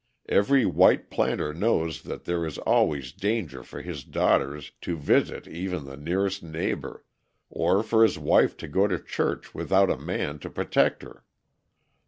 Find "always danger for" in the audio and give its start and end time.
2.57-3.83